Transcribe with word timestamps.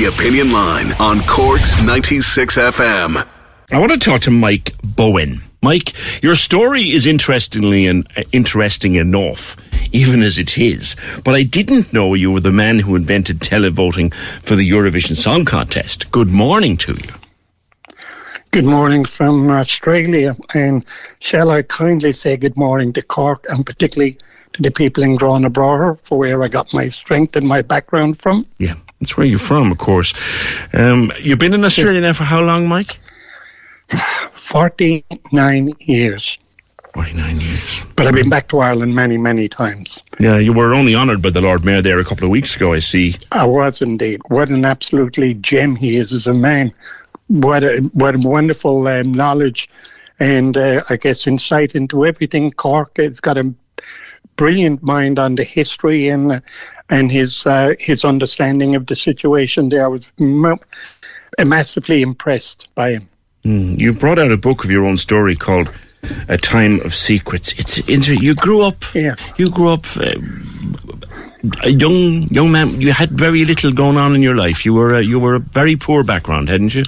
The 0.00 0.06
Opinion 0.06 0.50
Line 0.50 0.92
on 0.98 1.20
Corks 1.24 1.82
96 1.82 2.56
FM. 2.56 3.28
I 3.70 3.78
want 3.78 3.92
to 3.92 3.98
talk 3.98 4.22
to 4.22 4.30
Mike 4.30 4.72
Bowen. 4.82 5.42
Mike, 5.60 5.92
your 6.22 6.36
story 6.36 6.90
is 6.90 7.06
interestingly 7.06 7.86
and 7.86 8.08
uh, 8.16 8.22
interesting 8.32 8.94
enough, 8.94 9.58
even 9.92 10.22
as 10.22 10.38
it 10.38 10.56
is. 10.56 10.96
But 11.22 11.34
I 11.34 11.42
didn't 11.42 11.92
know 11.92 12.14
you 12.14 12.30
were 12.30 12.40
the 12.40 12.50
man 12.50 12.78
who 12.78 12.96
invented 12.96 13.40
televoting 13.40 14.14
for 14.40 14.56
the 14.56 14.66
Eurovision 14.66 15.16
Song 15.16 15.44
Contest. 15.44 16.10
Good 16.10 16.28
morning 16.28 16.78
to 16.78 16.94
you. 16.94 17.12
Good 18.52 18.64
morning 18.64 19.04
from 19.04 19.50
Australia, 19.50 20.34
and 20.54 20.82
shall 21.18 21.50
I 21.50 21.60
kindly 21.60 22.12
say 22.12 22.38
good 22.38 22.56
morning 22.56 22.94
to 22.94 23.02
Cork 23.02 23.44
and 23.50 23.66
particularly 23.66 24.16
to 24.54 24.62
the 24.62 24.70
people 24.70 25.02
in 25.02 25.18
Grona 25.18 25.98
for 26.00 26.16
where 26.16 26.42
I 26.42 26.48
got 26.48 26.72
my 26.72 26.88
strength 26.88 27.36
and 27.36 27.46
my 27.46 27.60
background 27.60 28.22
from. 28.22 28.46
Yeah, 28.56 28.76
that's 29.00 29.16
where 29.16 29.26
you're 29.26 29.38
from, 29.38 29.72
of 29.72 29.78
course. 29.78 30.14
Um, 30.72 31.12
you've 31.20 31.38
been 31.38 31.54
in 31.54 31.64
Australia 31.64 32.00
now 32.00 32.12
for 32.12 32.24
how 32.24 32.42
long, 32.42 32.68
Mike? 32.68 32.98
49 34.34 35.74
years. 35.80 36.38
49 36.94 37.40
years. 37.40 37.82
But 37.96 38.06
I've 38.06 38.14
been 38.14 38.30
back 38.30 38.48
to 38.48 38.58
Ireland 38.58 38.94
many, 38.94 39.16
many 39.16 39.48
times. 39.48 40.02
Yeah, 40.18 40.38
you 40.38 40.52
were 40.52 40.74
only 40.74 40.94
honoured 40.94 41.22
by 41.22 41.30
the 41.30 41.40
Lord 41.40 41.64
Mayor 41.64 41.82
there 41.82 41.98
a 41.98 42.04
couple 42.04 42.24
of 42.24 42.30
weeks 42.30 42.56
ago, 42.56 42.72
I 42.72 42.80
see. 42.80 43.16
I 43.30 43.46
was 43.46 43.80
indeed. 43.80 44.20
What 44.28 44.48
an 44.48 44.64
absolutely 44.64 45.34
gem 45.34 45.76
he 45.76 45.96
is 45.96 46.12
as 46.12 46.26
a 46.26 46.34
man. 46.34 46.72
What 47.28 47.62
a, 47.62 47.78
what 47.92 48.16
a 48.16 48.28
wonderful 48.28 48.86
um, 48.88 49.14
knowledge 49.14 49.70
and 50.18 50.56
uh, 50.56 50.82
I 50.90 50.96
guess 50.96 51.26
insight 51.26 51.74
into 51.74 52.04
everything. 52.04 52.50
Cork 52.50 52.98
it's 52.98 53.20
got 53.20 53.38
a 53.38 53.54
brilliant 54.40 54.82
mind 54.82 55.18
on 55.18 55.34
the 55.34 55.44
history 55.44 56.08
and 56.08 56.40
and 56.88 57.12
his 57.12 57.46
uh, 57.46 57.74
his 57.78 58.06
understanding 58.06 58.74
of 58.74 58.86
the 58.86 58.96
situation 58.96 59.68
there. 59.68 59.84
I 59.84 59.88
was 59.88 60.10
m- 60.18 60.58
massively 61.44 62.00
impressed 62.00 62.68
by 62.74 62.92
him. 62.92 63.08
Mm. 63.44 63.78
You 63.78 63.92
brought 63.92 64.18
out 64.18 64.32
a 64.32 64.38
book 64.38 64.64
of 64.64 64.70
your 64.70 64.86
own 64.86 64.96
story 64.96 65.36
called 65.36 65.70
"A 66.28 66.38
Time 66.38 66.80
of 66.80 66.94
Secrets." 66.94 67.52
It's 67.58 67.78
interesting. 67.80 68.24
You 68.24 68.34
grew 68.34 68.62
up. 68.62 68.82
Yeah. 68.94 69.16
You 69.36 69.50
grew 69.50 69.68
up. 69.68 69.84
Uh, 69.94 70.16
a 71.62 71.70
young 71.70 72.28
young 72.30 72.50
man. 72.50 72.80
You 72.80 72.92
had 72.92 73.10
very 73.10 73.44
little 73.44 73.72
going 73.72 73.98
on 73.98 74.14
in 74.14 74.22
your 74.22 74.36
life. 74.36 74.64
You 74.64 74.72
were 74.72 74.94
a, 74.94 75.02
you 75.02 75.20
were 75.20 75.34
a 75.34 75.40
very 75.40 75.76
poor 75.76 76.02
background, 76.02 76.48
hadn't 76.48 76.74
you? 76.74 76.84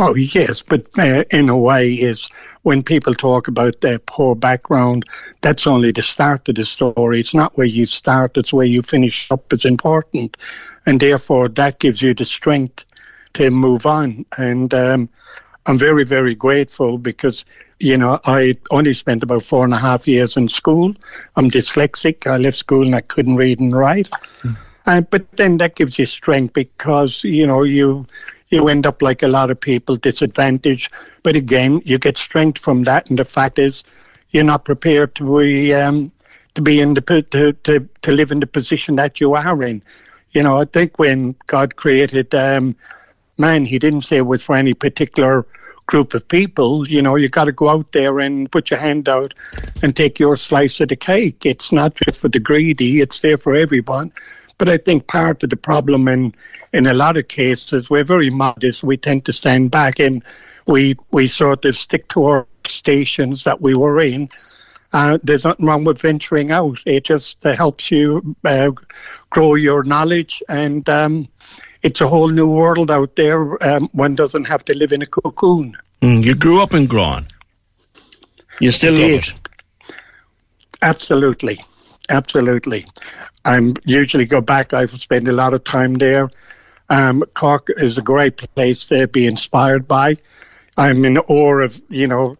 Oh 0.00 0.14
yes, 0.14 0.62
but 0.62 0.86
uh, 0.96 1.24
in 1.32 1.48
a 1.48 1.58
way, 1.58 1.92
is 1.92 2.28
when 2.62 2.84
people 2.84 3.14
talk 3.14 3.48
about 3.48 3.80
their 3.80 3.98
poor 3.98 4.36
background, 4.36 5.04
that's 5.40 5.66
only 5.66 5.90
the 5.90 6.02
start 6.02 6.48
of 6.48 6.54
the 6.54 6.64
story. 6.64 7.18
It's 7.18 7.34
not 7.34 7.58
where 7.58 7.66
you 7.66 7.84
start; 7.84 8.36
it's 8.36 8.52
where 8.52 8.64
you 8.64 8.80
finish 8.82 9.28
up. 9.32 9.52
It's 9.52 9.64
important, 9.64 10.36
and 10.86 11.00
therefore 11.00 11.48
that 11.48 11.80
gives 11.80 12.00
you 12.00 12.14
the 12.14 12.24
strength 12.24 12.84
to 13.32 13.50
move 13.50 13.86
on. 13.86 14.24
And 14.36 14.72
um, 14.72 15.08
I'm 15.66 15.78
very, 15.78 16.04
very 16.04 16.36
grateful 16.36 16.96
because 16.96 17.44
you 17.80 17.98
know 17.98 18.20
I 18.24 18.56
only 18.70 18.94
spent 18.94 19.24
about 19.24 19.42
four 19.42 19.64
and 19.64 19.74
a 19.74 19.78
half 19.78 20.06
years 20.06 20.36
in 20.36 20.48
school. 20.48 20.94
I'm 21.34 21.50
dyslexic. 21.50 22.24
I 22.24 22.36
left 22.36 22.58
school 22.58 22.86
and 22.86 22.94
I 22.94 23.00
couldn't 23.00 23.34
read 23.34 23.58
and 23.58 23.72
write. 23.72 24.10
Mm. 24.44 24.56
Uh, 24.86 25.00
but 25.00 25.30
then 25.32 25.56
that 25.58 25.74
gives 25.74 25.98
you 25.98 26.06
strength 26.06 26.54
because 26.54 27.24
you 27.24 27.48
know 27.48 27.64
you 27.64 28.06
you 28.48 28.68
end 28.68 28.86
up 28.86 29.02
like 29.02 29.22
a 29.22 29.28
lot 29.28 29.50
of 29.50 29.60
people 29.60 29.96
disadvantaged. 29.96 30.92
But 31.22 31.36
again, 31.36 31.80
you 31.84 31.98
get 31.98 32.18
strength 32.18 32.58
from 32.58 32.84
that, 32.84 33.10
and 33.10 33.18
the 33.18 33.24
fact 33.24 33.58
is, 33.58 33.84
you're 34.30 34.44
not 34.44 34.64
prepared 34.64 35.14
to 35.16 35.38
be 35.40 35.74
um, 35.74 36.12
to 36.54 36.62
be 36.62 36.80
in 36.80 36.94
the 36.94 37.00
to, 37.30 37.52
to 37.52 37.88
to 38.02 38.12
live 38.12 38.30
in 38.30 38.40
the 38.40 38.46
position 38.46 38.96
that 38.96 39.20
you 39.20 39.34
are 39.34 39.62
in. 39.62 39.82
You 40.32 40.42
know, 40.42 40.58
I 40.60 40.64
think 40.64 40.98
when 40.98 41.34
God 41.46 41.76
created 41.76 42.34
um, 42.34 42.76
man, 43.38 43.64
He 43.64 43.78
didn't 43.78 44.02
say 44.02 44.18
it 44.18 44.26
was 44.26 44.42
for 44.42 44.56
any 44.56 44.74
particular 44.74 45.46
group 45.86 46.12
of 46.14 46.28
people. 46.28 46.86
You 46.86 47.00
know, 47.00 47.16
you 47.16 47.28
got 47.28 47.44
to 47.44 47.52
go 47.52 47.68
out 47.68 47.92
there 47.92 48.20
and 48.20 48.50
put 48.50 48.70
your 48.70 48.78
hand 48.78 49.08
out 49.08 49.32
and 49.82 49.96
take 49.96 50.18
your 50.18 50.36
slice 50.36 50.80
of 50.80 50.88
the 50.88 50.96
cake. 50.96 51.46
It's 51.46 51.72
not 51.72 51.94
just 51.94 52.20
for 52.20 52.28
the 52.28 52.40
greedy; 52.40 53.00
it's 53.00 53.20
there 53.20 53.38
for 53.38 53.54
everyone. 53.56 54.12
But 54.58 54.68
I 54.68 54.76
think 54.76 55.06
part 55.06 55.42
of 55.42 55.50
the 55.50 55.56
problem 55.56 56.08
in 56.08 56.34
in 56.72 56.86
a 56.86 56.94
lot 56.94 57.16
of 57.16 57.28
cases 57.28 57.88
we're 57.88 58.04
very 58.04 58.30
modest. 58.30 58.82
We 58.82 58.96
tend 58.96 59.24
to 59.26 59.32
stand 59.32 59.70
back 59.70 59.98
and 60.00 60.22
we 60.66 60.96
we 61.10 61.28
sort 61.28 61.64
of 61.64 61.76
stick 61.76 62.08
to 62.08 62.24
our 62.24 62.46
stations 62.66 63.44
that 63.44 63.60
we 63.60 63.74
were 63.74 64.00
in. 64.00 64.28
Uh, 64.92 65.18
there's 65.22 65.44
nothing 65.44 65.66
wrong 65.66 65.84
with 65.84 66.00
venturing 66.00 66.50
out. 66.50 66.78
It 66.86 67.04
just 67.04 67.44
uh, 67.44 67.54
helps 67.54 67.90
you 67.90 68.36
uh, 68.44 68.70
grow 69.30 69.54
your 69.54 69.82
knowledge, 69.84 70.42
and 70.48 70.88
um, 70.88 71.28
it's 71.82 72.00
a 72.00 72.08
whole 72.08 72.28
new 72.28 72.48
world 72.48 72.90
out 72.90 73.14
there. 73.16 73.62
Um, 73.62 73.90
one 73.92 74.14
doesn't 74.14 74.46
have 74.46 74.64
to 74.64 74.76
live 74.76 74.92
in 74.92 75.02
a 75.02 75.06
cocoon. 75.06 75.76
Mm, 76.00 76.24
you 76.24 76.34
grew 76.34 76.62
up 76.62 76.72
in 76.72 76.86
Gran. 76.86 77.26
You 78.60 78.72
still 78.72 78.94
love 78.94 79.10
it. 79.10 79.32
Absolutely, 80.80 81.62
absolutely. 82.08 82.86
I 83.44 83.74
usually 83.84 84.26
go 84.26 84.40
back. 84.40 84.74
I 84.74 84.86
spend 84.86 85.28
a 85.28 85.32
lot 85.32 85.54
of 85.54 85.64
time 85.64 85.94
there. 85.94 86.28
Um, 86.88 87.22
Cork 87.34 87.68
is 87.76 87.98
a 87.98 88.02
great 88.02 88.36
place 88.54 88.84
to 88.86 89.06
be 89.08 89.26
inspired 89.26 89.86
by. 89.86 90.16
I'm 90.76 91.04
in 91.04 91.18
awe 91.18 91.60
of, 91.62 91.80
you 91.88 92.06
know, 92.06 92.36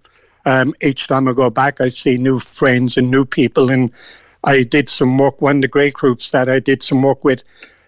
um, 0.47 0.75
each 0.81 1.09
time 1.09 1.29
I 1.29 1.33
go 1.33 1.51
back, 1.51 1.81
I 1.81 1.89
see 1.91 2.17
new 2.17 2.39
friends 2.39 2.97
and 2.97 3.11
new 3.11 3.25
people. 3.25 3.71
And 3.71 3.93
I 4.43 4.63
did 4.63 4.89
some 4.89 5.19
work, 5.19 5.41
one 5.43 5.57
of 5.57 5.63
the 5.63 5.69
great 5.69 5.95
groups 5.95 6.31
that 6.31 6.49
I 6.49 6.61
did 6.61 6.83
some 6.83 7.03
work 7.03 7.25
with 7.25 7.43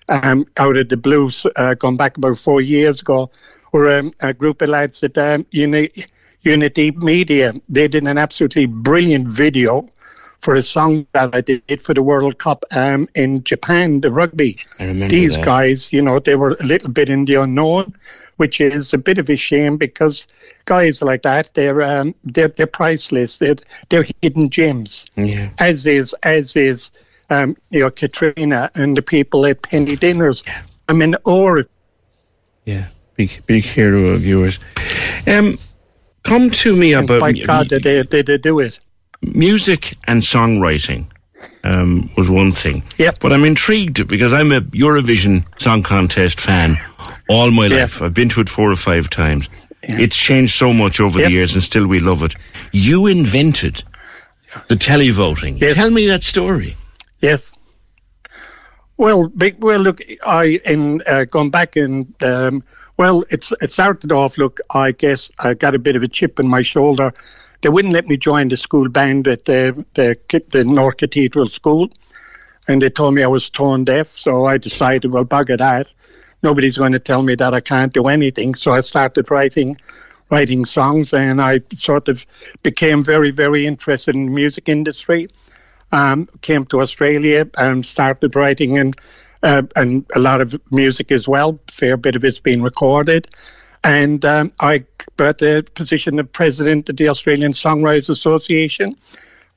um, 0.08 0.46
out 0.56 0.76
of 0.76 0.88
the 0.88 0.96
blues, 0.96 1.46
uh, 1.56 1.74
gone 1.74 1.96
back 1.96 2.16
about 2.16 2.38
four 2.38 2.60
years 2.60 3.00
ago, 3.00 3.30
were 3.72 3.98
um, 3.98 4.12
a 4.20 4.34
group 4.34 4.60
of 4.60 4.68
lads 4.68 5.02
at 5.04 5.16
um, 5.16 5.46
Uni- 5.50 5.92
Unity 6.42 6.90
Media. 6.90 7.54
They 7.68 7.88
did 7.88 8.06
an 8.06 8.18
absolutely 8.18 8.66
brilliant 8.66 9.28
video 9.28 9.88
for 10.40 10.54
a 10.54 10.62
song 10.62 11.06
that 11.12 11.34
I 11.34 11.40
did 11.40 11.82
for 11.82 11.94
the 11.94 12.02
World 12.02 12.38
Cup 12.38 12.64
um, 12.72 13.08
in 13.14 13.44
Japan, 13.44 14.00
the 14.00 14.10
rugby. 14.10 14.58
I 14.78 14.86
remember 14.86 15.14
These 15.14 15.36
that. 15.36 15.44
guys, 15.44 15.88
you 15.92 16.02
know, 16.02 16.18
they 16.18 16.34
were 16.34 16.56
a 16.60 16.64
little 16.64 16.90
bit 16.90 17.08
in 17.08 17.26
the 17.26 17.34
unknown, 17.34 17.94
which 18.36 18.60
is 18.60 18.92
a 18.94 18.98
bit 18.98 19.18
of 19.18 19.28
a 19.28 19.36
shame 19.36 19.76
because 19.76 20.26
guys 20.64 21.02
like 21.02 21.22
that, 21.22 21.50
they're 21.54 21.82
um, 21.82 22.14
they're, 22.24 22.48
they're 22.48 22.66
priceless. 22.66 23.38
They're, 23.38 23.56
they're 23.90 24.06
hidden 24.22 24.48
gems. 24.50 25.06
Yeah. 25.16 25.50
As 25.58 25.86
is 25.86 26.14
as 26.22 26.56
is 26.56 26.90
um, 27.28 27.56
you 27.70 27.80
know 27.80 27.90
Katrina 27.90 28.70
and 28.74 28.96
the 28.96 29.02
people 29.02 29.44
at 29.46 29.62
Penny 29.62 29.96
Dinners. 29.96 30.42
Yeah. 30.46 30.62
I 30.88 30.92
mean, 30.92 31.16
or 31.24 31.66
Yeah, 32.64 32.86
big 33.14 33.42
big 33.46 33.64
hero 33.64 34.06
of 34.06 34.26
yours. 34.26 34.58
Um, 35.26 35.58
come 36.22 36.50
to 36.50 36.74
me 36.74 36.94
about 36.94 37.20
by 37.20 37.32
God, 37.32 37.68
did 37.68 37.82
they, 37.82 38.02
did 38.02 38.26
they 38.26 38.38
do 38.38 38.58
it? 38.60 38.80
Music 39.22 39.96
and 40.06 40.22
songwriting 40.22 41.06
um, 41.64 42.10
was 42.16 42.30
one 42.30 42.52
thing. 42.52 42.82
Yep. 42.98 43.18
But 43.20 43.32
I'm 43.32 43.44
intrigued 43.44 44.06
because 44.08 44.32
I'm 44.32 44.52
a 44.52 44.60
Eurovision 44.60 45.44
Song 45.60 45.82
Contest 45.82 46.40
fan 46.40 46.78
all 47.28 47.50
my 47.50 47.66
Yeah. 47.66 47.82
life. 47.82 48.02
I've 48.02 48.14
been 48.14 48.28
to 48.30 48.40
it 48.40 48.48
four 48.48 48.70
or 48.70 48.76
five 48.76 49.10
times. 49.10 49.48
It's 49.82 50.16
changed 50.16 50.54
so 50.54 50.72
much 50.72 51.00
over 51.00 51.18
Yep. 51.18 51.28
the 51.28 51.32
years 51.32 51.54
and 51.54 51.62
still 51.62 51.86
we 51.86 51.98
love 52.00 52.22
it. 52.22 52.34
You 52.72 53.06
invented 53.06 53.82
the 54.68 54.74
televoting. 54.76 55.60
Yes. 55.60 55.74
Tell 55.74 55.90
me 55.90 56.06
that 56.08 56.22
story. 56.22 56.76
Yes. 57.20 57.52
Well, 58.96 59.28
big, 59.28 59.62
well, 59.64 59.80
look, 59.80 60.02
I 60.26 60.60
in 60.66 61.02
uh, 61.06 61.24
gone 61.24 61.48
back 61.48 61.76
and 61.76 62.12
um, 62.22 62.62
well, 62.98 63.24
it's 63.30 63.50
it 63.62 63.72
started 63.72 64.12
off. 64.12 64.36
Look, 64.36 64.60
I 64.74 64.92
guess 64.92 65.30
I 65.38 65.54
got 65.54 65.74
a 65.74 65.78
bit 65.78 65.96
of 65.96 66.02
a 66.02 66.08
chip 66.08 66.38
in 66.38 66.46
my 66.48 66.60
shoulder. 66.60 67.14
They 67.62 67.68
wouldn't 67.68 67.94
let 67.94 68.06
me 68.06 68.16
join 68.16 68.48
the 68.48 68.56
school 68.56 68.88
band 68.88 69.28
at 69.28 69.44
the 69.46 69.84
the, 69.94 70.16
the 70.50 70.64
North 70.64 70.98
Cathedral 70.98 71.46
School, 71.46 71.90
and 72.68 72.80
they 72.82 72.90
told 72.90 73.14
me 73.14 73.22
I 73.22 73.28
was 73.28 73.50
tone 73.50 73.84
deaf. 73.84 74.08
So 74.08 74.46
I 74.46 74.58
decided, 74.58 75.10
well, 75.12 75.24
bugger 75.24 75.58
that. 75.58 75.88
Nobody's 76.42 76.78
going 76.78 76.92
to 76.92 76.98
tell 76.98 77.22
me 77.22 77.34
that 77.36 77.54
I 77.54 77.60
can't 77.60 77.92
do 77.92 78.08
anything. 78.08 78.54
So 78.54 78.72
I 78.72 78.80
started 78.80 79.30
writing 79.30 79.76
writing 80.30 80.64
songs, 80.66 81.12
and 81.12 81.40
I 81.40 81.60
sort 81.74 82.08
of 82.08 82.24
became 82.62 83.02
very, 83.02 83.30
very 83.32 83.66
interested 83.66 84.14
in 84.14 84.26
the 84.26 84.32
music 84.32 84.68
industry. 84.68 85.28
um, 85.92 86.28
came 86.42 86.64
to 86.66 86.80
Australia 86.80 87.46
and 87.56 87.84
started 87.84 88.36
writing 88.36 88.78
and 88.78 88.94
uh, 89.42 89.62
and 89.76 90.04
a 90.14 90.18
lot 90.18 90.40
of 90.40 90.60
music 90.70 91.10
as 91.10 91.26
well. 91.26 91.58
A 91.68 91.72
fair 91.72 91.96
bit 91.96 92.16
of 92.16 92.24
it's 92.24 92.40
been 92.40 92.62
recorded. 92.62 93.28
And 93.82 94.24
um, 94.24 94.52
I 94.60 94.84
got 95.16 95.38
the 95.38 95.66
position 95.74 96.18
of 96.18 96.30
president 96.32 96.88
of 96.88 96.96
the 96.96 97.08
Australian 97.08 97.52
Songwriters 97.52 98.10
Association. 98.10 98.96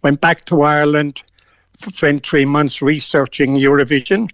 Went 0.02 0.22
back 0.22 0.46
to 0.46 0.62
Ireland, 0.62 1.24
spent 1.80 2.26
three 2.26 2.46
months 2.46 2.82
researching 2.82 3.56
Eurovision. 3.56 4.30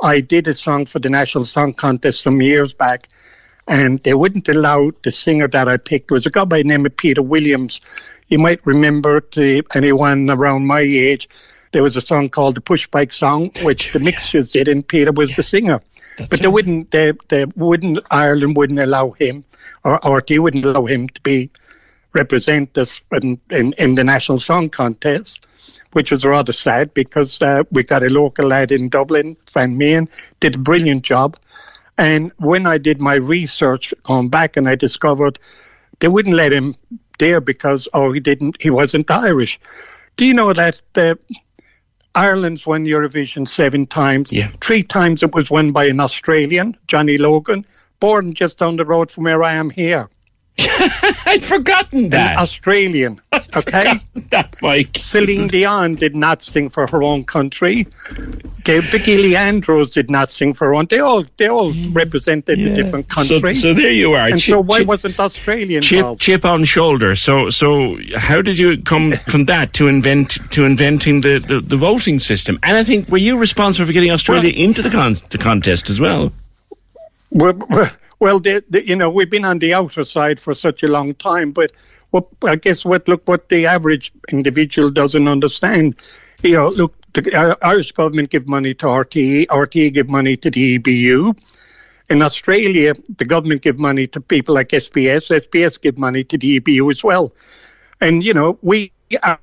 I 0.00 0.20
did 0.20 0.46
a 0.48 0.54
song 0.54 0.86
for 0.86 0.98
the 0.98 1.08
National 1.08 1.44
Song 1.44 1.72
Contest 1.72 2.22
some 2.22 2.40
years 2.40 2.72
back, 2.72 3.08
and 3.66 4.02
they 4.02 4.14
wouldn't 4.14 4.48
allow 4.48 4.90
the 5.02 5.12
singer 5.12 5.48
that 5.48 5.68
I 5.68 5.76
picked 5.76 6.10
was 6.10 6.26
a 6.26 6.30
guy 6.30 6.44
by 6.44 6.58
the 6.58 6.64
name 6.64 6.86
of 6.86 6.96
Peter 6.96 7.22
Williams. 7.22 7.80
You 8.28 8.38
might 8.38 8.64
remember 8.64 9.20
to 9.20 9.62
anyone 9.74 10.30
around 10.30 10.66
my 10.66 10.80
age, 10.80 11.28
there 11.72 11.82
was 11.82 11.96
a 11.96 12.00
song 12.00 12.28
called 12.28 12.54
the 12.56 12.60
Pushbike 12.60 13.12
Song, 13.12 13.50
which 13.62 13.92
the 13.92 13.98
Mixtures 13.98 14.50
did, 14.50 14.68
and 14.68 14.86
Peter 14.86 15.12
was 15.12 15.34
the 15.36 15.42
singer. 15.42 15.80
That's 16.18 16.30
but 16.30 16.40
they 16.40 16.48
wouldn't, 16.48 16.90
they, 16.90 17.12
they 17.28 17.44
wouldn't, 17.56 18.00
Ireland 18.10 18.56
wouldn't 18.56 18.80
allow 18.80 19.12
him, 19.12 19.44
or 19.84 19.98
RTE 20.00 20.40
wouldn't 20.40 20.64
allow 20.64 20.84
him 20.86 21.08
to 21.08 21.20
be 21.22 21.50
represent 22.12 22.76
us 22.76 23.00
in, 23.22 23.40
in, 23.50 23.74
in 23.78 23.94
the 23.94 24.04
National 24.04 24.40
Song 24.40 24.68
Contest 24.68 25.46
which 25.92 26.10
was 26.10 26.24
rather 26.24 26.52
sad 26.52 26.92
because 26.94 27.40
uh, 27.42 27.62
we 27.70 27.82
got 27.82 28.02
a 28.02 28.10
local 28.10 28.46
lad 28.46 28.70
in 28.70 28.88
Dublin, 28.88 29.36
Frank 29.50 29.76
Meehan, 29.76 30.08
did 30.40 30.56
a 30.56 30.58
brilliant 30.58 31.02
job. 31.02 31.36
And 31.96 32.30
when 32.36 32.66
I 32.66 32.78
did 32.78 33.00
my 33.00 33.14
research, 33.14 33.92
going 34.04 34.28
back, 34.28 34.56
and 34.56 34.68
I 34.68 34.74
discovered 34.74 35.38
they 36.00 36.08
wouldn't 36.08 36.36
let 36.36 36.52
him 36.52 36.76
there 37.18 37.40
because 37.40 37.88
oh 37.92 38.12
he 38.12 38.20
didn't 38.20 38.62
he 38.62 38.70
wasn't 38.70 39.10
Irish. 39.10 39.58
Do 40.16 40.24
you 40.24 40.34
know 40.34 40.52
that 40.52 40.80
uh, 40.94 41.16
Ireland's 42.18 42.66
won 42.66 42.84
Eurovision 42.84 43.48
seven 43.48 43.86
times. 43.86 44.32
Yeah. 44.32 44.50
Three 44.60 44.82
times 44.82 45.22
it 45.22 45.36
was 45.36 45.52
won 45.52 45.70
by 45.70 45.84
an 45.84 46.00
Australian, 46.00 46.76
Johnny 46.88 47.16
Logan, 47.16 47.64
born 48.00 48.34
just 48.34 48.58
down 48.58 48.74
the 48.74 48.84
road 48.84 49.08
from 49.12 49.22
where 49.22 49.44
I 49.44 49.54
am 49.54 49.70
here. 49.70 50.10
I'd 51.26 51.44
forgotten 51.44 52.10
that. 52.10 52.32
An 52.32 52.38
Australian. 52.38 53.20
I'd 53.32 53.56
okay. 53.56 54.00
That 54.30 54.56
Mike. 54.60 54.98
Celine 55.00 55.46
Dion 55.46 55.94
did 55.94 56.16
not 56.16 56.42
sing 56.42 56.68
for 56.68 56.86
her 56.88 57.02
own 57.02 57.24
country. 57.24 57.86
Vicky 58.64 59.16
Leandros 59.16 59.92
did 59.92 60.10
not 60.10 60.32
sing 60.32 60.54
for 60.54 60.68
her 60.68 60.74
own. 60.74 60.86
They 60.86 60.98
all 60.98 61.24
they 61.36 61.46
all 61.46 61.72
represented 61.90 62.58
yeah. 62.58 62.70
a 62.70 62.74
different 62.74 63.08
country. 63.08 63.54
So, 63.54 63.72
so, 63.72 63.74
there 63.74 63.92
you 63.92 64.12
are. 64.14 64.28
And 64.28 64.40
chip, 64.40 64.54
so 64.54 64.60
why 64.60 64.78
chip, 64.78 64.88
wasn't 64.88 65.20
Australian 65.20 65.82
chip, 65.82 65.98
involved? 65.98 66.20
chip 66.20 66.44
on 66.44 66.64
shoulder. 66.64 67.14
So 67.14 67.50
so 67.50 67.96
how 68.16 68.42
did 68.42 68.58
you 68.58 68.82
come 68.82 69.12
from 69.28 69.44
that 69.44 69.72
to 69.74 69.86
invent 69.86 70.38
to 70.50 70.64
inventing 70.64 71.20
the, 71.20 71.38
the, 71.38 71.60
the 71.60 71.76
voting 71.76 72.18
system? 72.18 72.58
And 72.64 72.76
I 72.76 72.82
think 72.82 73.08
were 73.08 73.18
you 73.18 73.38
responsible 73.38 73.86
for 73.86 73.92
getting 73.92 74.10
Australia 74.10 74.52
well, 74.52 74.64
into 74.64 74.82
the 74.82 74.90
con- 74.90 75.16
the 75.30 75.38
contest 75.38 75.88
as 75.88 76.00
well? 76.00 76.32
Well, 77.30 77.54
well, 78.20 78.40
you 78.44 78.96
know, 78.96 79.10
we've 79.10 79.30
been 79.30 79.44
on 79.44 79.58
the 79.58 79.74
outer 79.74 80.04
side 80.04 80.40
for 80.40 80.54
such 80.54 80.82
a 80.82 80.88
long 80.88 81.14
time, 81.14 81.52
but 81.52 81.72
what 82.10 82.26
I 82.42 82.56
guess 82.56 82.84
what 82.84 83.06
look 83.06 83.26
what 83.26 83.48
the 83.48 83.66
average 83.66 84.12
individual 84.30 84.90
doesn't 84.90 85.28
understand. 85.28 85.96
You 86.42 86.52
know, 86.52 86.68
look, 86.68 86.94
the 87.12 87.34
uh, 87.34 87.54
Irish 87.62 87.92
government 87.92 88.30
give 88.30 88.48
money 88.48 88.74
to 88.74 88.86
RTE, 88.86 89.46
RTE 89.46 89.92
give 89.92 90.08
money 90.08 90.36
to 90.36 90.50
the 90.50 90.78
EBU. 90.78 91.38
In 92.10 92.22
Australia, 92.22 92.94
the 93.16 93.24
government 93.24 93.62
give 93.62 93.78
money 93.78 94.06
to 94.08 94.20
people 94.20 94.54
like 94.54 94.68
SBS. 94.68 95.30
SBS 95.30 95.80
give 95.80 95.98
money 95.98 96.24
to 96.24 96.38
the 96.38 96.60
EBU 96.60 96.90
as 96.90 97.04
well. 97.04 97.32
And 98.00 98.24
you 98.24 98.32
know, 98.32 98.58
we 98.62 98.92
are 99.22 99.38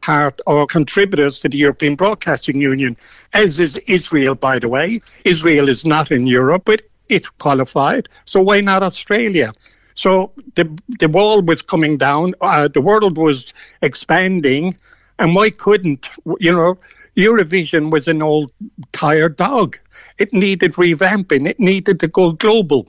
part 0.00 0.40
or 0.46 0.66
contributors 0.66 1.40
to 1.40 1.48
the 1.48 1.58
European 1.58 1.96
Broadcasting 1.96 2.60
Union, 2.60 2.96
as 3.32 3.58
is 3.58 3.76
Israel, 3.86 4.34
by 4.34 4.58
the 4.58 4.68
way. 4.68 5.00
Israel 5.24 5.68
is 5.68 5.84
not 5.84 6.10
in 6.12 6.26
Europe, 6.26 6.62
but 6.64 6.82
it 7.08 7.26
qualified. 7.38 8.08
So 8.24 8.40
why 8.40 8.60
not 8.60 8.82
Australia? 8.82 9.52
So 9.94 10.32
the 10.54 10.64
the 11.00 11.08
wall 11.08 11.42
was 11.42 11.62
coming 11.62 11.96
down. 11.98 12.34
Uh, 12.40 12.68
the 12.68 12.80
world 12.80 13.16
was 13.16 13.52
expanding, 13.82 14.76
and 15.18 15.34
why 15.34 15.50
couldn't 15.50 16.08
you 16.40 16.52
know? 16.52 16.78
Eurovision 17.16 17.90
was 17.90 18.06
an 18.06 18.22
old 18.22 18.52
tired 18.92 19.36
dog. 19.36 19.78
It 20.18 20.32
needed 20.32 20.74
revamping. 20.74 21.48
It 21.48 21.58
needed 21.58 21.98
to 22.00 22.08
go 22.08 22.32
global. 22.32 22.88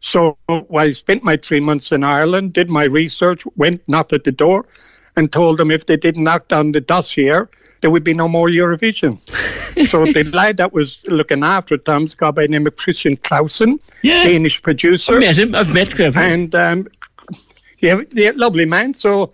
So 0.00 0.36
I 0.48 0.92
spent 0.92 1.22
my 1.22 1.36
three 1.36 1.60
months 1.60 1.92
in 1.92 2.02
Ireland, 2.02 2.52
did 2.54 2.68
my 2.70 2.84
research, 2.84 3.44
went 3.56 3.80
knocked 3.88 4.12
at 4.12 4.24
the 4.24 4.32
door, 4.32 4.66
and 5.16 5.30
told 5.32 5.58
them 5.58 5.70
if 5.70 5.86
they 5.86 5.96
didn't 5.96 6.24
knock 6.24 6.48
down 6.48 6.72
the 6.72 6.80
dossier, 6.80 7.42
there 7.80 7.90
would 7.90 8.04
be 8.04 8.14
no 8.14 8.28
more 8.28 8.48
Eurovision. 8.48 9.20
so 9.88 10.04
the 10.12 10.24
lad 10.32 10.58
that 10.58 10.72
was 10.72 10.98
looking 11.06 11.42
after 11.44 11.74
it, 11.74 11.84
Tom's 11.84 12.14
guy 12.14 12.30
by 12.30 12.42
the 12.42 12.48
name 12.48 12.66
of 12.66 12.76
Christian 12.76 13.16
Clausen, 13.16 13.80
yeah. 14.02 14.24
Danish 14.24 14.62
producer. 14.62 15.14
I've 15.14 15.20
met 15.20 15.38
him. 15.38 15.54
I've 15.54 15.74
met 15.74 15.88
him. 15.88 16.16
And 16.16 16.54
um, 16.54 16.88
yeah, 17.78 18.02
yeah, 18.12 18.32
lovely 18.34 18.66
man. 18.66 18.94
So 18.94 19.32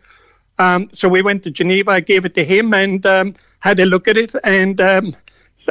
um, 0.58 0.90
so 0.93 1.08
we 1.08 1.22
went 1.22 1.43
to 1.44 1.50
Geneva. 1.50 1.93
I 1.93 2.00
gave 2.00 2.25
it 2.25 2.34
to 2.34 2.44
him 2.44 2.72
and 2.72 3.04
um, 3.06 3.34
had 3.60 3.81
a 3.81 3.87
look 3.87 4.08
at 4.08 4.16
it 4.16 4.34
and 4.44 4.81
um, 4.81 5.16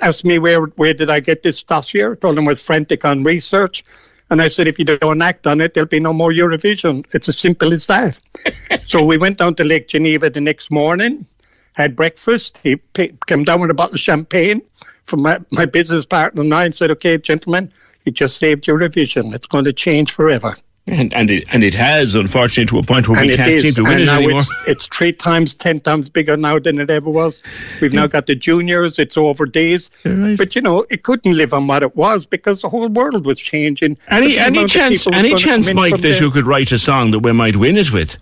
asked 0.02 0.26
me 0.26 0.40
where 0.40 0.62
where 0.62 0.94
did 0.94 1.10
I 1.10 1.20
get 1.20 1.44
this 1.44 1.64
dossier. 1.64 2.12
I 2.12 2.16
told 2.16 2.38
him 2.38 2.48
I 2.48 2.52
was 2.52 2.62
frantic 2.62 3.06
on 3.06 3.24
research. 3.24 3.84
And 4.32 4.42
I 4.42 4.48
said, 4.48 4.68
if 4.68 4.80
you 4.80 4.86
don't 4.86 5.22
act 5.22 5.46
on 5.46 5.62
it, 5.62 5.76
there'll 5.76 5.88
be 5.88 6.00
no 6.00 6.12
more 6.12 6.32
Eurovision. 6.32 7.06
It's 7.14 7.30
as 7.30 7.38
simple 7.38 7.72
as 7.72 7.86
that. 7.86 8.18
so 8.88 9.06
we 9.06 9.18
went 9.18 9.38
down 9.38 9.54
to 9.56 9.64
Lake 9.64 9.88
Geneva 9.88 10.32
the 10.32 10.42
next 10.42 10.72
morning 10.72 11.28
had 11.76 11.96
breakfast. 11.96 12.58
He 12.64 12.78
came 12.94 13.44
down 13.44 13.62
with 13.62 13.70
a 13.70 13.74
bottle 13.74 13.96
of 13.96 14.00
champagne 14.00 14.62
from 15.06 15.22
my, 15.22 15.40
my 15.52 15.66
business 15.66 16.06
partner 16.06 16.42
and 16.42 16.54
I 16.54 16.66
and 16.66 16.76
said, 16.76 16.90
okay, 16.92 17.18
gentlemen, 17.18 17.72
you 18.06 18.12
just 18.12 18.38
saved 18.38 18.66
Eurovision. 18.66 19.34
It's 19.34 19.48
going 19.48 19.66
to 19.66 19.74
change 19.74 20.12
forever. 20.12 20.56
And 20.88 21.12
and 21.16 21.32
it, 21.32 21.48
and 21.52 21.64
it 21.64 21.74
has, 21.74 22.14
unfortunately, 22.14 22.68
to 22.68 22.78
a 22.78 22.84
point 22.84 23.08
where 23.08 23.20
and 23.20 23.28
we 23.28 23.36
can't 23.36 23.50
is. 23.50 23.64
seem 23.64 23.74
to 23.74 23.84
win 23.84 23.94
and 23.94 24.02
it 24.02 24.06
now 24.06 24.18
anymore. 24.18 24.42
It's, 24.42 24.50
it's, 24.68 24.88
three 24.96 25.14
times, 25.14 25.56
ten 25.56 25.80
times 25.80 26.10
bigger 26.10 26.38
now 26.38 26.60
than 26.60 26.80
it 26.80 26.92
ever 26.92 27.10
was. 27.10 27.42
We've 27.82 27.92
yeah. 27.92 28.02
now 28.02 28.08
got 28.08 28.28
the 28.28 28.36
juniors. 28.36 29.00
It's 29.00 29.18
over 29.18 29.48
days. 29.48 29.90
Right. 30.04 30.38
But 30.38 30.56
you 30.56 30.62
know, 30.62 30.86
it 30.92 31.02
couldn't 31.02 31.34
live 31.34 31.56
on 31.56 31.66
what 31.66 31.82
it 31.82 31.96
was 31.96 32.28
because 32.28 32.62
the 32.62 32.70
whole 32.70 32.88
world 32.88 33.26
was 33.26 33.40
changing. 33.40 33.98
Any 34.10 34.38
any 34.38 34.68
chance, 34.68 35.08
any 35.08 35.34
chance, 35.34 35.74
Mike, 35.74 35.98
that 36.02 36.20
you 36.20 36.30
could 36.30 36.46
write 36.46 36.72
a 36.72 36.78
song 36.78 37.10
that 37.12 37.20
we 37.20 37.32
might 37.32 37.56
win 37.56 37.78
it 37.78 37.92
with? 37.92 38.20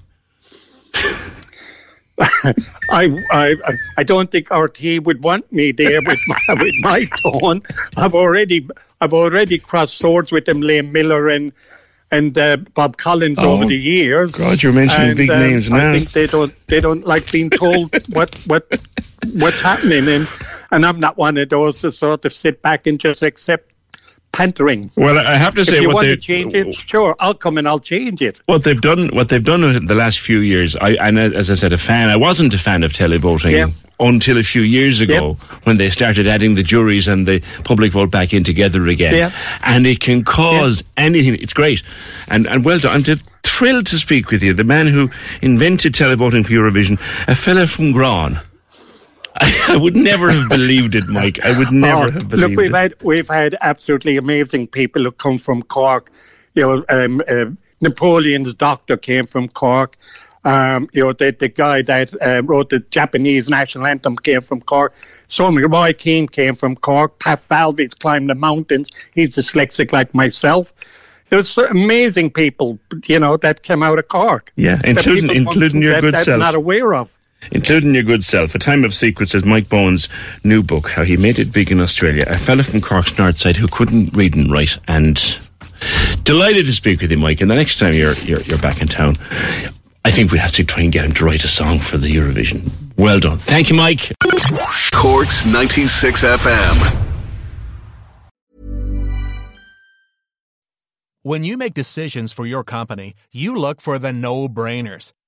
I, 2.20 3.18
I 3.32 3.56
I 3.98 4.04
don't 4.04 4.30
think 4.30 4.50
RTE 4.50 5.04
would 5.04 5.24
want 5.24 5.52
me 5.52 5.72
there 5.72 6.02
with 6.02 6.20
my 6.28 6.40
with 6.50 6.76
my 6.82 7.06
tone. 7.24 7.64
I've 7.98 8.14
already 8.14 8.68
I've 9.02 9.14
already 9.14 9.58
crossed 9.58 9.98
swords 9.98 10.32
with 10.32 10.46
them, 10.46 10.62
Liam 10.62 10.92
Miller 10.92 11.30
and 11.30 11.52
and 12.12 12.38
uh, 12.38 12.58
Bob 12.76 12.98
Collins 12.98 13.40
oh, 13.40 13.54
over 13.54 13.66
the 13.66 13.76
years. 13.76 14.32
God, 14.32 14.62
you're 14.62 14.72
mentioning 14.72 15.10
and, 15.10 15.18
big 15.18 15.32
um, 15.32 15.40
names 15.40 15.70
now. 15.70 15.90
I 15.90 15.94
think 15.94 16.12
they 16.12 16.28
don't 16.28 16.54
they 16.68 16.80
don't 16.80 17.06
like 17.06 17.32
being 17.32 17.50
told 17.50 17.92
what 18.14 18.36
what 18.46 18.68
what's 19.34 19.62
happening, 19.62 20.08
and 20.08 20.28
and 20.72 20.86
I'm 20.86 21.00
not 21.00 21.18
one 21.18 21.38
of 21.38 21.50
those 21.50 21.82
to 21.82 21.92
sort 21.92 22.26
of 22.26 22.34
sit 22.34 22.62
back 22.62 22.86
and 22.86 23.00
just 23.00 23.24
accept 23.24 23.73
pantering. 24.34 24.92
Well, 24.98 25.18
I 25.18 25.38
have 25.38 25.56
to 25.56 25.64
say, 25.64 25.78
if 25.78 25.82
you 25.84 25.88
what 25.88 25.96
want 25.96 26.08
they 26.08 26.16
to 26.16 26.22
change 26.22 26.54
it, 26.54 26.76
sure, 26.76 27.16
I'll 27.20 27.34
come 27.36 27.58
and 27.58 27.66
I'll 27.68 27.80
change 27.80 28.22
it. 28.22 28.42
What 28.48 28.66
they've 28.66 28.82
done, 28.82 29.10
what 29.14 29.30
they've 29.30 29.44
done 29.44 29.64
in 29.64 29.86
the 29.88 29.96
last 29.96 30.20
few 30.20 30.40
years, 30.40 30.76
I, 30.76 30.96
and 30.96 31.18
as 31.18 31.50
I 31.50 31.56
said, 31.56 31.72
a 31.72 31.78
fan. 31.78 32.10
I 32.10 32.18
wasn't 32.18 32.54
a 32.54 32.58
fan 32.58 32.84
of 32.84 32.92
televoting. 32.92 33.52
Yeah. 33.52 33.68
Until 34.00 34.38
a 34.40 34.44
few 34.44 34.64
years 34.64 35.00
ago, 35.02 35.36
when 35.64 35.78
they 35.78 35.90
started 35.92 36.28
adding 36.28 36.56
the 36.56 36.64
juries 36.64 37.08
and 37.08 37.28
the 37.28 37.42
public 37.64 37.92
vote 37.94 38.10
back 38.10 38.34
in 38.34 38.44
together 38.44 38.88
again, 38.88 39.16
Yeah. 39.16 39.32
and 39.62 39.86
it 39.86 40.00
can 40.00 40.24
cause 40.26 40.84
anything. 40.98 41.36
It's 41.36 41.54
great, 41.54 41.84
and 42.28 42.48
and 42.48 42.66
well 42.66 42.80
done. 42.80 43.06
I'm 43.08 43.18
thrilled 43.44 43.86
to 43.86 44.00
speak 44.00 44.32
with 44.32 44.42
you, 44.42 44.54
the 44.56 44.64
man 44.64 44.88
who 44.88 45.12
invented 45.44 45.94
televoting 45.94 46.44
for 46.44 46.52
Eurovision, 46.52 47.00
a 47.28 47.36
fella 47.36 47.68
from 47.68 47.92
Gran. 47.92 48.40
I 49.36 49.78
would 49.80 49.96
never 49.96 50.30
have 50.32 50.50
believed 50.50 50.96
it, 50.96 51.08
Mike. 51.08 51.44
I 51.44 51.58
would 51.58 51.72
never 51.72 52.04
Oh, 52.04 52.12
have 52.12 52.30
believed 52.30 52.50
look, 52.52 52.58
we've 52.58 52.72
it. 52.72 52.76
had 52.76 52.96
we've 53.02 53.28
had 53.28 53.56
absolutely 53.62 54.18
amazing 54.18 54.68
people 54.68 55.04
who 55.04 55.12
come 55.12 55.38
from 55.38 55.64
Cork. 55.64 56.12
You 56.56 56.62
know, 56.62 56.86
um, 56.90 57.22
uh, 57.28 57.46
Napoleon's 57.82 58.54
doctor 58.54 58.96
came 58.98 59.26
from 59.26 59.48
Cork. 59.50 59.98
Um, 60.46 60.90
you 60.92 61.04
know, 61.06 61.14
the, 61.14 61.32
the 61.32 61.48
guy 61.48 61.82
that 61.84 62.14
uh, 62.22 62.44
wrote 62.44 62.70
the 62.70 62.80
Japanese 62.80 63.48
national 63.50 63.88
anthem 63.88 64.18
came 64.18 64.42
from 64.42 64.60
Cork. 64.62 64.94
So. 65.28 65.50
Roy 65.50 65.94
Keane 65.94 66.28
came 66.28 66.54
from 66.56 66.76
Cork. 66.76 67.18
Pat 67.20 67.40
Falvey's 67.40 67.94
climbed 67.94 68.30
the 68.30 68.36
mountains. 68.36 68.90
He's 69.16 69.36
dyslexic 69.38 69.94
like 69.94 70.14
myself. 70.14 70.74
There's 71.30 71.58
amazing 71.58 72.32
people, 72.32 72.78
you 73.06 73.20
know, 73.20 73.38
that 73.38 73.64
came 73.64 73.82
out 73.84 73.98
of 73.98 74.08
Cork. 74.10 74.52
Yeah, 74.58 74.82
including- 74.84 75.34
including 75.36 75.82
your 75.82 75.94
that, 75.94 76.02
good 76.02 76.16
self. 76.18 76.40
not 76.40 76.56
aware 76.56 76.94
of. 76.94 77.10
Including 77.52 77.94
your 77.94 78.04
good 78.04 78.24
self. 78.24 78.56
A 78.56 78.60
Time 78.60 78.84
of 78.84 78.94
Secrets 78.94 79.36
is 79.36 79.44
Mike 79.44 79.70
Bowen's 79.70 80.10
new 80.44 80.64
book, 80.64 80.90
How 80.90 81.04
He 81.04 81.18
Made 81.18 81.40
It 81.40 81.52
Big 81.52 81.72
in 81.72 81.80
Australia. 81.80 82.26
A 82.28 82.38
fella 82.38 82.64
from 82.64 82.82
Cork's 82.82 83.18
North 83.18 83.38
Side 83.38 83.58
who 83.58 83.68
couldn't 83.68 84.16
read 84.16 84.36
and 84.36 84.52
write, 84.52 84.78
and 84.88 85.40
delighted 86.24 86.66
to 86.66 86.74
speak 86.74 87.02
with 87.02 87.12
you, 87.12 87.18
Mike. 87.18 87.42
And 87.42 87.50
the 87.50 87.56
next 87.56 87.80
time 87.80 87.94
you're 87.94 88.16
you're, 88.20 88.42
you're 88.42 88.60
back 88.60 88.82
in 88.82 88.88
town, 88.88 89.18
I 90.06 90.12
think 90.12 90.32
we 90.32 90.38
have 90.38 90.52
to 90.54 90.64
try 90.64 90.84
and 90.84 90.92
get 90.92 91.06
him 91.06 91.14
to 91.14 91.26
write 91.26 91.44
a 91.44 91.48
song 91.48 91.80
for 91.80 91.98
the 91.98 92.14
Eurovision. 92.14 92.70
Well 92.98 93.20
done. 93.20 93.38
Thank 93.38 93.70
you, 93.70 93.76
Mike. 93.76 94.12
Corks 94.94 95.46
96 95.46 96.24
FM. 96.24 97.00
When 101.26 101.46
you 101.46 101.56
make 101.56 101.74
decisions 101.74 102.34
for 102.34 102.46
your 102.46 102.66
company, 102.66 103.16
you 103.32 103.56
look 103.56 103.80
for 103.80 103.98
the 103.98 104.12
no 104.12 104.50
brainers. 104.50 105.14